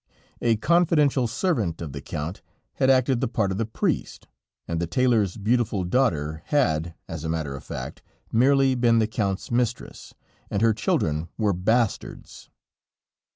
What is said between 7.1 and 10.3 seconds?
a matter of fact, merely been the Count's mistress,